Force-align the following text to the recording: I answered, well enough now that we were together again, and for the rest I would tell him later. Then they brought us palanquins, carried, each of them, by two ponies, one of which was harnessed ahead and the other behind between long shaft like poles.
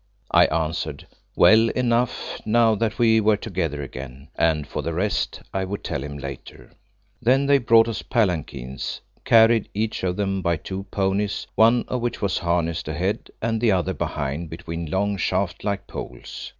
I 0.31 0.45
answered, 0.47 1.05
well 1.35 1.69
enough 1.69 2.41
now 2.43 2.73
that 2.73 2.97
we 2.97 3.21
were 3.21 3.37
together 3.37 3.83
again, 3.83 4.29
and 4.35 4.65
for 4.65 4.81
the 4.81 4.95
rest 4.95 5.43
I 5.53 5.63
would 5.63 5.83
tell 5.83 6.03
him 6.03 6.17
later. 6.17 6.71
Then 7.21 7.45
they 7.45 7.59
brought 7.59 7.87
us 7.87 8.01
palanquins, 8.01 9.01
carried, 9.25 9.69
each 9.75 10.03
of 10.03 10.15
them, 10.17 10.41
by 10.41 10.57
two 10.57 10.85
ponies, 10.89 11.45
one 11.53 11.85
of 11.87 12.01
which 12.01 12.19
was 12.19 12.39
harnessed 12.39 12.87
ahead 12.87 13.29
and 13.43 13.61
the 13.61 13.71
other 13.73 13.93
behind 13.93 14.49
between 14.49 14.89
long 14.89 15.17
shaft 15.17 15.63
like 15.63 15.85
poles. 15.85 16.49